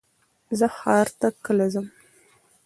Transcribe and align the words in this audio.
زه 0.59 0.67
ښار 0.77 1.07
ته 1.19 1.27
کله 1.45 1.65
ځم؟ 1.73 1.87